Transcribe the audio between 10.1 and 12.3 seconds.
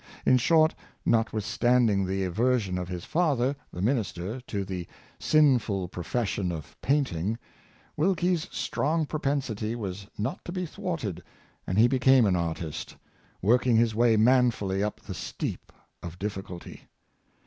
not to be thwarted, and he became